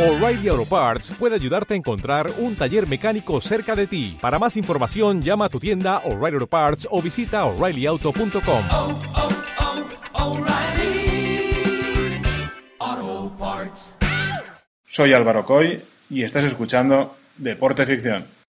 [0.00, 4.16] O'Reilly Auto Parts puede ayudarte a encontrar un taller mecánico cerca de ti.
[4.18, 8.62] Para más información, llama a tu tienda O'Reilly Auto Parts o visita oreillyauto.com.
[8.70, 8.98] oh,
[12.80, 13.94] oh, Parts.
[14.86, 18.39] Soy Álvaro Coy y estás escuchando Deporte Ficción.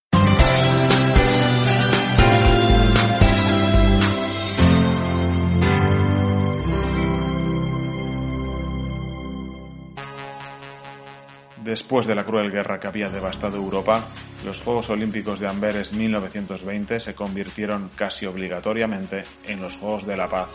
[11.63, 14.03] Después de la cruel guerra que había devastado Europa,
[14.43, 20.27] los Juegos Olímpicos de Amberes 1920 se convirtieron casi obligatoriamente en los Juegos de la
[20.27, 20.49] Paz.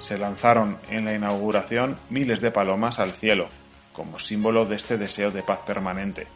[0.00, 3.48] Se lanzaron en la inauguración miles de palomas al cielo,
[3.94, 6.26] como símbolo de este deseo de paz permanente,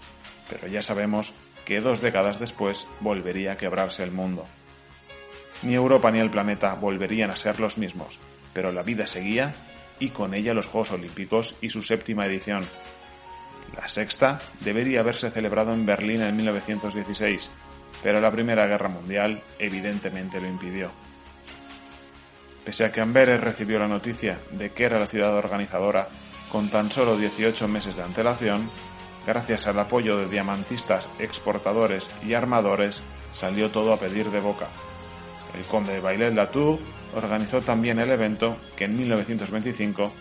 [0.48, 1.34] pero ya sabemos
[1.66, 4.46] que dos décadas después volvería a quebrarse el mundo.
[5.62, 8.18] Ni Europa ni el planeta volverían a ser los mismos,
[8.54, 9.54] pero la vida seguía
[9.98, 12.64] y con ella los Juegos Olímpicos y su séptima edición,
[13.74, 17.50] la sexta debería haberse celebrado en Berlín en 1916,
[18.02, 20.90] pero la Primera Guerra Mundial evidentemente lo impidió.
[22.64, 26.08] Pese a que Amberes recibió la noticia de que era la ciudad organizadora
[26.50, 28.68] con tan solo 18 meses de antelación,
[29.26, 33.02] gracias al apoyo de diamantistas, exportadores y armadores,
[33.34, 34.66] salió todo a pedir de boca.
[35.54, 36.78] El conde de Bailet-Latour
[37.14, 40.12] organizó también el evento que en 1925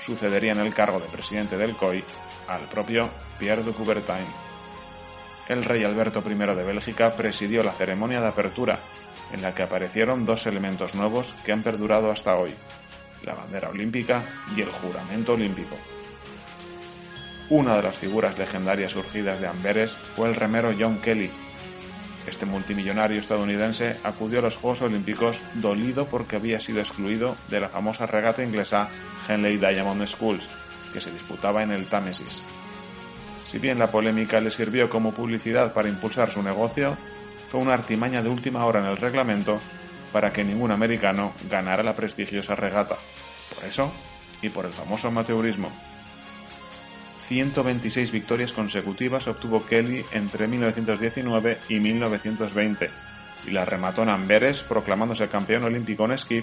[0.00, 2.04] sucedería en el cargo de presidente del COI
[2.48, 4.26] al propio Pierre de Coubertin.
[5.48, 8.78] El rey Alberto I de Bélgica presidió la ceremonia de apertura,
[9.32, 12.54] en la que aparecieron dos elementos nuevos que han perdurado hasta hoy,
[13.24, 14.22] la bandera olímpica
[14.56, 15.76] y el juramento olímpico.
[17.50, 21.30] Una de las figuras legendarias surgidas de Amberes fue el remero John Kelly.
[22.26, 27.68] Este multimillonario estadounidense acudió a los Juegos Olímpicos dolido porque había sido excluido de la
[27.68, 28.88] famosa regata inglesa
[29.28, 30.48] Henley Diamond Schools,
[30.94, 32.40] que se disputaba en el Támesis.
[33.50, 36.96] Si bien la polémica le sirvió como publicidad para impulsar su negocio,
[37.50, 39.60] fue una artimaña de última hora en el reglamento
[40.12, 42.96] para que ningún americano ganara la prestigiosa regata.
[43.54, 43.92] Por eso,
[44.40, 45.70] y por el famoso amateurismo.
[47.26, 52.90] 126 victorias consecutivas obtuvo Kelly entre 1919 y 1920,
[53.46, 56.40] y la remató en Amberes proclamándose campeón olímpico en esquí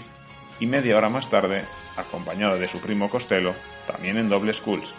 [0.61, 1.65] y media hora más tarde,
[1.97, 3.53] acompañado de su primo Costello,
[3.87, 4.93] también en doble schools.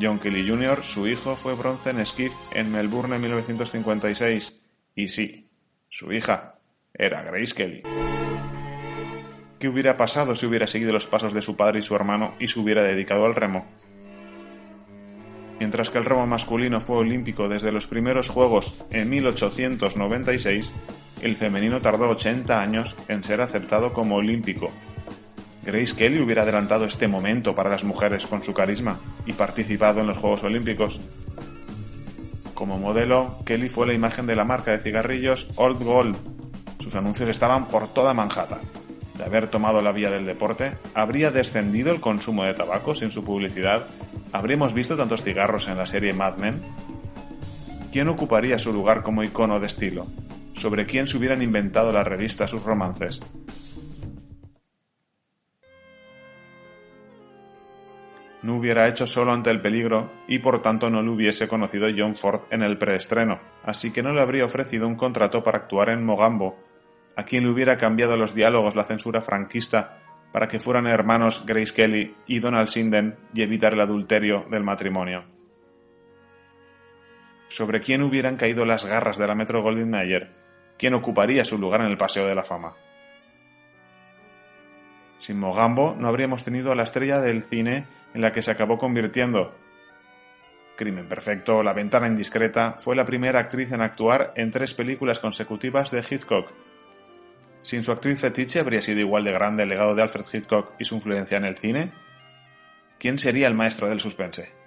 [0.00, 4.58] John Kelly Jr., su hijo, fue bronce en esquí en Melbourne en 1956,
[4.94, 5.50] y sí,
[5.88, 6.54] su hija
[6.94, 7.82] era Grace Kelly.
[9.58, 12.48] ¿Qué hubiera pasado si hubiera seguido los pasos de su padre y su hermano y
[12.48, 13.66] se hubiera dedicado al remo?
[15.58, 20.72] Mientras que el remo masculino fue olímpico desde los primeros Juegos en 1896,
[21.22, 24.70] el femenino tardó 80 años en ser aceptado como olímpico.
[25.62, 30.06] Grace Kelly hubiera adelantado este momento para las mujeres con su carisma y participado en
[30.06, 30.98] los Juegos Olímpicos.
[32.54, 36.16] Como modelo, Kelly fue la imagen de la marca de cigarrillos Old Gold.
[36.80, 38.60] Sus anuncios estaban por toda Manhattan.
[39.16, 43.22] De haber tomado la vía del deporte, ¿habría descendido el consumo de tabaco sin su
[43.22, 43.84] publicidad?
[44.32, 46.62] ¿Habríamos visto tantos cigarros en la serie Mad Men?
[47.92, 50.06] ¿Quién ocuparía su lugar como icono de estilo?
[50.60, 53.18] ¿Sobre quién se hubieran inventado las revistas sus romances?
[58.42, 62.14] no hubiera hecho solo ante el peligro y por tanto no le hubiese conocido John
[62.14, 66.04] Ford en el preestreno, así que no le habría ofrecido un contrato para actuar en
[66.04, 66.58] Mogambo,
[67.16, 69.98] a quien le hubiera cambiado los diálogos la censura franquista
[70.32, 75.24] para que fueran hermanos Grace Kelly y Donald Sinden y evitar el adulterio del matrimonio.
[77.48, 80.40] Sobre quién hubieran caído las garras de la Metro Goldwyn Mayer,
[80.80, 82.72] quién ocuparía su lugar en el Paseo de la Fama.
[85.18, 88.78] Sin Mogambo no habríamos tenido a la estrella del cine en la que se acabó
[88.78, 89.54] convirtiendo.
[90.76, 95.90] Crimen Perfecto, La Ventana Indiscreta, fue la primera actriz en actuar en tres películas consecutivas
[95.90, 96.50] de Hitchcock.
[97.60, 100.84] Sin su actriz fetiche habría sido igual de grande el legado de Alfred Hitchcock y
[100.84, 101.92] su influencia en el cine.
[102.98, 104.59] ¿Quién sería el maestro del suspense?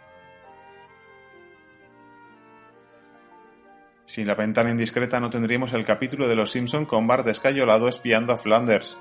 [4.13, 8.31] Sin la ventana indiscreta no tendríamos el capítulo de Los Simpson con Bart descayolado espiando
[8.31, 8.95] a Flanders.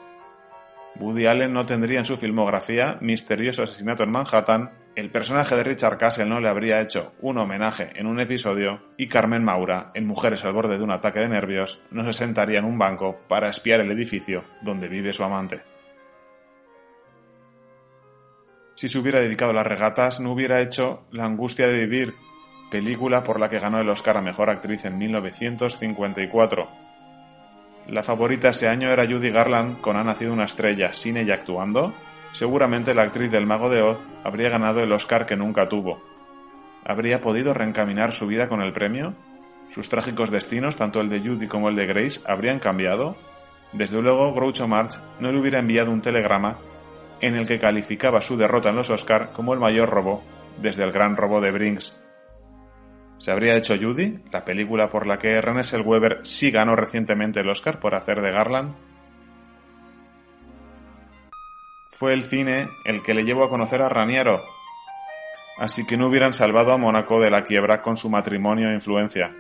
[0.97, 5.99] Woody Allen no tendría en su filmografía Misterioso asesinato en Manhattan, el personaje de Richard
[5.99, 10.47] Castle no le habría hecho un homenaje en un episodio y Carmen Maura, en Mujeres
[10.47, 13.83] al borde de un ataque de nervios, no se sentaría en un banco para espiar
[13.83, 15.61] el edificio donde vive su amante.
[18.77, 22.15] Si se hubiera dedicado a las regatas, no hubiera hecho La angustia de vivir,
[22.73, 26.69] película por la que ganó el Oscar a Mejor Actriz en 1954.
[27.89, 31.93] La favorita ese año era Judy Garland con Ha nacido una estrella, sin ella actuando.
[32.33, 36.03] Seguramente la actriz del Mago de Oz habría ganado el Oscar que nunca tuvo.
[36.87, 39.13] ¿Habría podido reencaminar su vida con el premio?
[39.75, 43.17] ¿Sus trágicos destinos, tanto el de Judy como el de Grace, habrían cambiado?
[43.75, 46.57] Desde luego, Groucho Marx no le hubiera enviado un telegrama
[47.21, 50.23] en el que calificaba su derrota en los Oscar como el mayor robo
[50.57, 52.02] desde el gran robo de Brinks.
[53.23, 57.49] ¿Se habría hecho Judy, la película por la que René Selweber sí ganó recientemente el
[57.49, 58.75] Oscar por hacer de Garland?
[61.93, 64.43] Fue el cine el que le llevó a conocer a Raniero,
[65.57, 69.31] así que no hubieran salvado a Mónaco de la quiebra con su matrimonio e influencia.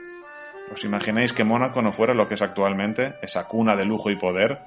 [0.73, 4.17] ¿Os imagináis que Mónaco no fuera lo que es actualmente, esa cuna de lujo y
[4.17, 4.61] poder?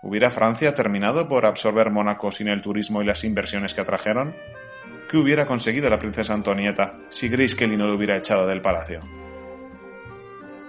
[0.00, 4.32] ¿Hubiera Francia terminado por absorber Mónaco sin el turismo y las inversiones que atrajeron?
[5.08, 9.00] ¿Qué hubiera conseguido la princesa Antonieta si Grace no lo hubiera echado del palacio?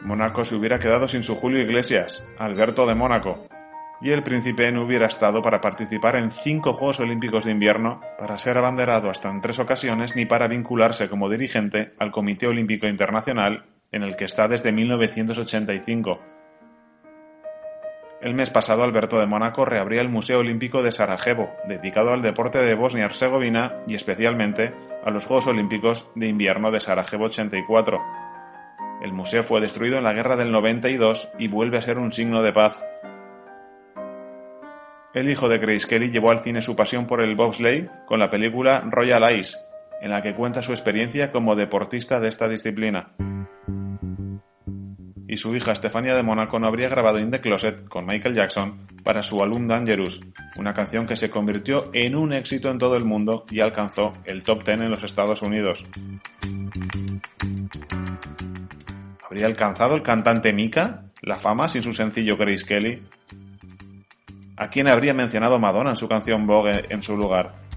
[0.03, 3.47] Mónaco se hubiera quedado sin su Julio Iglesias, Alberto de Mónaco,
[4.01, 8.37] y el príncipe no hubiera estado para participar en cinco Juegos Olímpicos de Invierno, para
[8.37, 13.65] ser abanderado hasta en tres ocasiones, ni para vincularse como dirigente al Comité Olímpico Internacional
[13.91, 16.38] en el que está desde 1985.
[18.21, 22.59] El mes pasado Alberto de Mónaco reabría el Museo Olímpico de Sarajevo, dedicado al deporte
[22.59, 24.73] de Bosnia-Herzegovina y especialmente
[25.05, 27.97] a los Juegos Olímpicos de Invierno de Sarajevo 84.
[29.03, 32.43] El museo fue destruido en la Guerra del 92 y vuelve a ser un signo
[32.43, 32.85] de paz.
[35.13, 38.29] El hijo de Grace Kelly llevó al cine su pasión por el bobsleigh con la
[38.29, 39.57] película Royal Ice,
[40.01, 43.13] en la que cuenta su experiencia como deportista de esta disciplina
[45.29, 48.87] y su hija Stefania de Mónaco no habría grabado In the Closet con Michael Jackson
[49.03, 50.19] para su álbum Dangerous,
[50.57, 54.41] una canción que se convirtió en un éxito en todo el mundo y alcanzó el
[54.41, 55.85] top 10 en los Estados Unidos.
[59.23, 63.03] ¿Habría alcanzado el cantante Mika la fama sin su sencillo Grace Kelly?
[64.57, 67.68] ¿A quién habría mencionado Madonna en su canción Vogue en su lugar?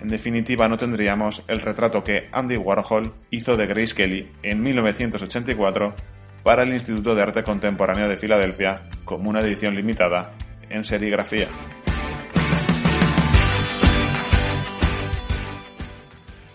[0.00, 5.94] En definitiva, no tendríamos el retrato que Andy Warhol hizo de Grace Kelly en 1984
[6.42, 10.32] para el Instituto de Arte Contemporáneo de Filadelfia como una edición limitada
[10.70, 11.48] en serigrafía.